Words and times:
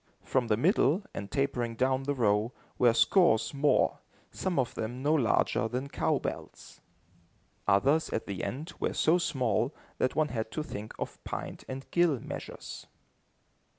From 0.23 0.47
the 0.47 0.57
middle, 0.57 1.03
and 1.13 1.29
tapering 1.29 1.75
down 1.75 2.01
the 2.05 2.15
row, 2.15 2.53
were 2.79 2.91
scores 2.95 3.53
more, 3.53 3.99
some 4.31 4.57
of 4.57 4.73
them 4.73 5.03
no 5.03 5.13
larger 5.13 5.67
than 5.67 5.89
cow 5.89 6.17
bells. 6.17 6.81
Others, 7.67 8.09
at 8.09 8.25
the 8.25 8.43
end, 8.43 8.73
were 8.79 8.93
so 8.95 9.19
small, 9.19 9.75
that 9.99 10.15
one 10.15 10.29
had 10.29 10.49
to 10.53 10.63
think 10.63 10.95
of 10.97 11.23
pint 11.23 11.65
and 11.67 11.85
gill 11.91 12.19
measures. 12.19 12.87